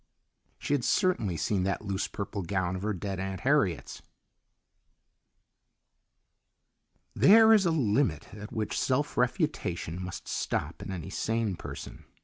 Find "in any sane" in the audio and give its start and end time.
10.81-11.55